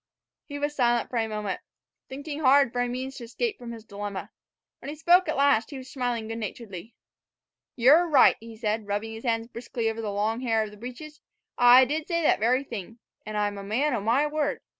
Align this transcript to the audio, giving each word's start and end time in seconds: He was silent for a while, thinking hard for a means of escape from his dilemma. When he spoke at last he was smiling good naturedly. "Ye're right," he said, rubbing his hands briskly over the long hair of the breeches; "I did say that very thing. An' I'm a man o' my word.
He 0.47 0.57
was 0.57 0.73
silent 0.75 1.11
for 1.11 1.17
a 1.17 1.27
while, 1.29 1.59
thinking 2.09 2.39
hard 2.39 2.73
for 2.73 2.81
a 2.81 2.87
means 2.87 3.21
of 3.21 3.25
escape 3.25 3.59
from 3.59 3.71
his 3.71 3.85
dilemma. 3.85 4.31
When 4.79 4.89
he 4.89 4.95
spoke 4.95 5.29
at 5.29 5.37
last 5.37 5.69
he 5.69 5.77
was 5.77 5.91
smiling 5.91 6.27
good 6.27 6.39
naturedly. 6.39 6.95
"Ye're 7.75 8.07
right," 8.07 8.35
he 8.39 8.57
said, 8.57 8.87
rubbing 8.87 9.13
his 9.13 9.25
hands 9.25 9.45
briskly 9.47 9.87
over 9.91 10.01
the 10.01 10.11
long 10.11 10.41
hair 10.41 10.63
of 10.63 10.71
the 10.71 10.77
breeches; 10.77 11.21
"I 11.55 11.85
did 11.85 12.07
say 12.07 12.23
that 12.23 12.39
very 12.39 12.63
thing. 12.63 12.97
An' 13.27 13.35
I'm 13.35 13.59
a 13.59 13.63
man 13.63 13.93
o' 13.93 14.01
my 14.01 14.25
word. 14.25 14.61